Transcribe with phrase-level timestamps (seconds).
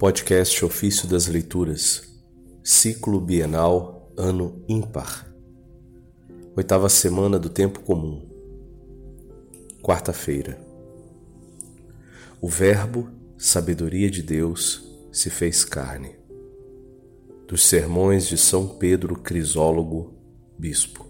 [0.00, 2.18] Podcast Ofício das Leituras,
[2.64, 5.30] Ciclo Bienal, Ano Ímpar.
[6.56, 8.26] Oitava semana do Tempo Comum.
[9.82, 10.58] Quarta-feira.
[12.40, 14.82] O Verbo, sabedoria de Deus,
[15.12, 16.16] se fez carne.
[17.46, 20.14] Dos Sermões de São Pedro Crisólogo,
[20.58, 21.06] Bispo.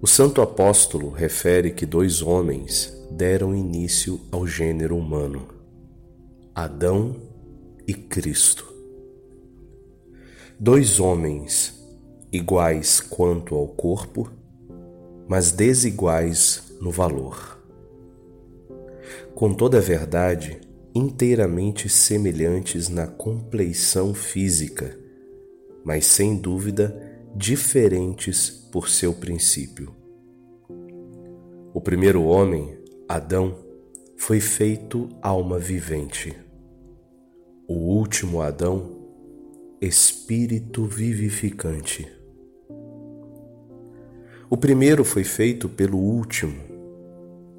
[0.00, 5.59] O Santo Apóstolo refere que dois homens deram início ao gênero humano
[6.54, 7.14] Adão
[7.86, 8.66] e Cristo.
[10.58, 11.80] Dois homens
[12.32, 14.30] iguais quanto ao corpo,
[15.28, 17.58] mas desiguais no valor.
[19.34, 20.60] Com toda a verdade,
[20.92, 24.98] inteiramente semelhantes na compleição física,
[25.84, 27.00] mas sem dúvida
[27.34, 29.94] diferentes por seu princípio.
[31.72, 32.76] O primeiro homem,
[33.08, 33.56] Adão,
[34.16, 36.36] foi feito alma vivente.
[37.72, 38.98] O último Adão,
[39.80, 42.04] espírito vivificante.
[44.50, 46.60] O primeiro foi feito pelo último,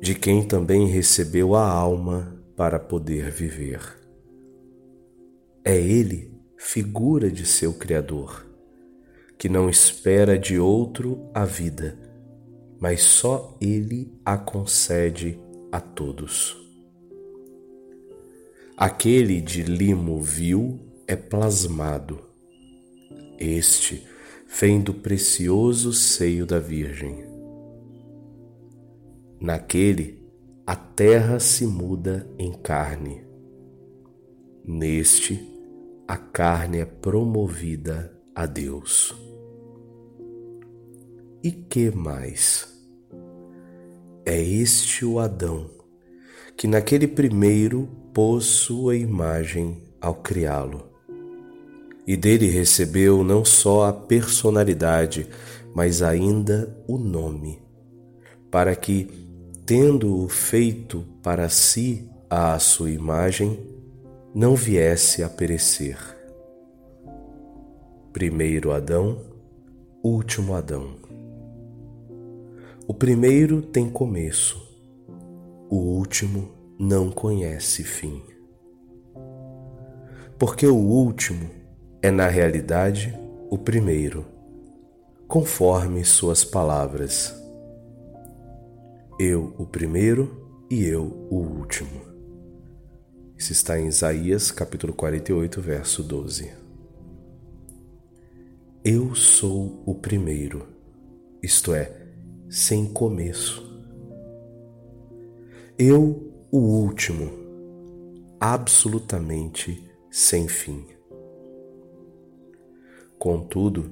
[0.02, 3.80] de quem também recebeu a alma para poder viver.
[5.64, 8.45] É ele figura de seu Criador,
[9.38, 11.98] que não espera de outro a vida,
[12.82, 15.39] mas só ele a concede
[15.72, 16.61] a todos.
[18.84, 22.20] Aquele de limo vil é plasmado.
[23.38, 24.08] Este
[24.60, 27.23] vem do precioso seio da Virgem.
[29.40, 30.28] Naquele,
[30.66, 33.23] a terra se muda em carne.
[34.66, 35.40] Neste,
[36.08, 39.16] a carne é promovida a Deus.
[41.44, 42.84] E que mais?
[44.26, 45.70] É este o Adão,
[46.62, 50.84] que naquele primeiro pôs sua imagem ao criá-lo.
[52.06, 55.26] E dele recebeu não só a personalidade,
[55.73, 57.60] mas ainda o nome,
[58.52, 59.08] para que,
[59.66, 63.60] tendo-o feito para si à sua imagem,
[64.32, 65.98] não viesse a perecer.
[68.14, 69.17] Primeiro Adão,
[70.04, 70.92] último Adão.
[72.88, 74.70] O primeiro tem começo,
[75.71, 78.21] o último não conhece fim.
[80.37, 81.49] Porque o último
[82.02, 83.17] é, na realidade,
[83.49, 84.26] o primeiro,
[85.30, 87.33] conforme suas palavras.
[89.17, 92.02] Eu, o primeiro, e eu, o último.
[93.37, 96.52] Isso está em Isaías, capítulo 48, verso 12.
[98.83, 100.67] Eu sou o primeiro,
[101.42, 102.10] isto é,
[102.49, 103.70] sem começo.
[105.83, 107.31] Eu, o último,
[108.39, 110.86] absolutamente sem fim.
[113.17, 113.92] Contudo,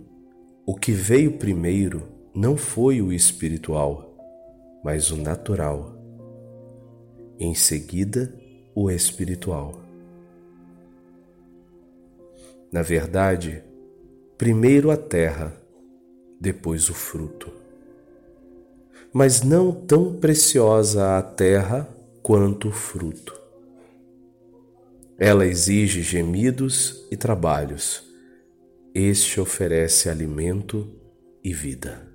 [0.68, 4.16] o que veio primeiro não foi o espiritual,
[4.84, 5.96] mas o natural.
[7.40, 8.40] Em seguida,
[8.76, 9.82] o espiritual.
[12.72, 13.64] Na verdade,
[14.38, 15.60] primeiro a terra,
[16.40, 17.59] depois o fruto
[19.14, 21.88] mas não tão preciosa a terra
[22.22, 23.40] quanto o fruto.
[25.18, 28.04] Ela exige gemidos e trabalhos.
[28.94, 30.88] Este oferece alimento
[31.44, 32.08] e vida.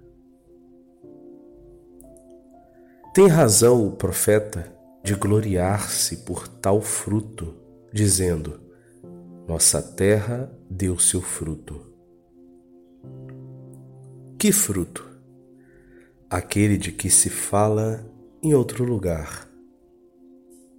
[3.12, 4.72] Tem razão o profeta
[5.02, 7.54] de gloriar-se por tal fruto,
[7.92, 8.58] dizendo:
[9.46, 11.80] Nossa terra deu seu fruto.
[14.38, 15.13] Que fruto?
[16.34, 18.04] Aquele de que se fala
[18.42, 19.48] em outro lugar.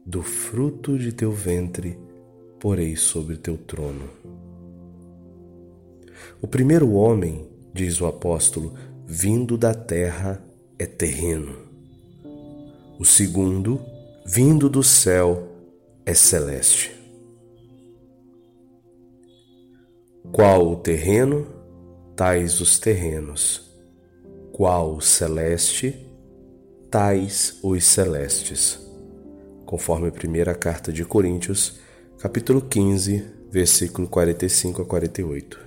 [0.06, 1.98] Do fruto de teu ventre
[2.60, 4.10] porei sobre teu trono.
[6.42, 8.74] O primeiro homem, diz o apóstolo,
[9.06, 10.44] vindo da terra
[10.78, 11.56] é terreno.
[13.00, 13.80] O segundo,
[14.26, 15.48] vindo do céu,
[16.06, 16.94] é celeste.
[20.34, 21.48] Qual o terreno,
[22.13, 23.66] tais os terrenos
[24.56, 26.07] qual celeste,
[26.90, 28.80] tais os celestes.
[29.66, 31.81] Conforme a primeira carta de Coríntios,
[32.18, 33.22] capítulo 15,
[33.52, 35.60] versículo 45 a 48.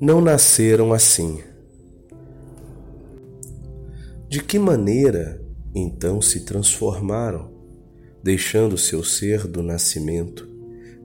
[0.00, 1.44] Não nasceram assim.
[4.28, 5.40] De que maneira
[5.72, 7.52] então se transformaram,
[8.20, 10.50] deixando seu ser do nascimento,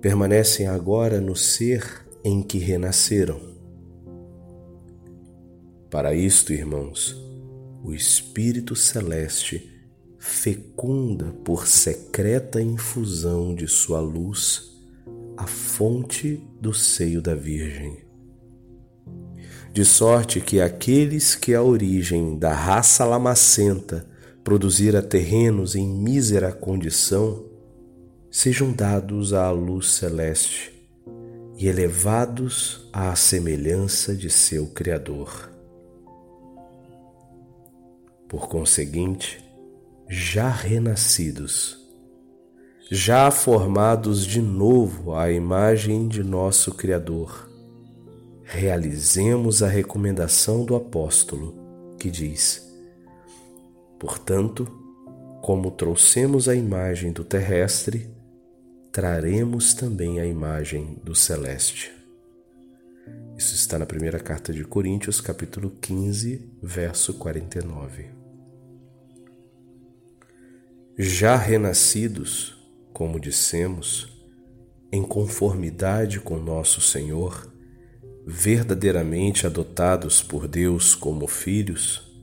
[0.02, 3.47] permanecem agora no ser em que renasceram?
[5.98, 7.20] Para isto, irmãos,
[7.84, 9.68] o Espírito Celeste
[10.20, 14.78] fecunda por secreta infusão de sua luz
[15.36, 17.98] a fonte do seio da Virgem.
[19.74, 24.08] De sorte que aqueles que a origem da raça lamacenta
[24.44, 27.44] produzira terrenos em mísera condição,
[28.30, 30.72] sejam dados à luz celeste
[31.58, 35.57] e elevados à semelhança de seu Criador.
[38.28, 39.44] Por conseguinte,
[40.10, 41.78] já renascidos,
[42.90, 47.50] já formados de novo à imagem de nosso Criador,
[48.44, 52.66] realizemos a recomendação do apóstolo que diz:
[54.00, 54.66] Portanto,
[55.42, 58.10] como trouxemos a imagem do terrestre,
[58.92, 61.92] traremos também a imagem do celeste.
[63.38, 68.17] Isso está na primeira carta de Coríntios, capítulo 15, verso 49.
[71.00, 72.58] Já renascidos,
[72.92, 74.26] como dissemos,
[74.92, 77.54] em conformidade com nosso Senhor,
[78.26, 82.20] verdadeiramente adotados por Deus como filhos,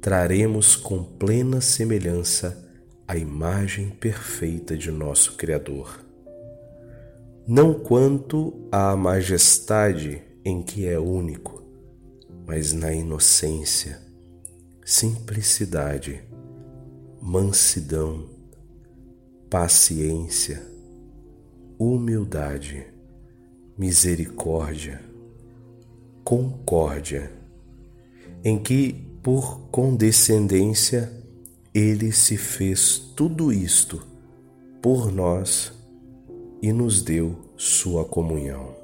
[0.00, 2.68] traremos com plena semelhança
[3.06, 6.04] a imagem perfeita de nosso Criador.
[7.46, 11.62] Não quanto à majestade em que é único,
[12.44, 14.02] mas na inocência,
[14.84, 16.26] simplicidade,
[17.30, 18.24] mansidão,
[19.50, 20.66] paciência,
[21.78, 22.86] humildade,
[23.76, 25.04] misericórdia,
[26.24, 27.30] concórdia,
[28.42, 31.12] em que, por condescendência,
[31.74, 34.02] ele se fez tudo isto
[34.80, 35.70] por nós
[36.62, 38.74] e nos deu sua comunhão.